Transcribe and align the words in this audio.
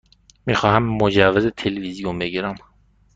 می 0.45 0.55
خواهم 0.55 0.83
مجوز 0.83 1.45
تلویزیون 1.47 2.19
بگیرم. 2.19 2.55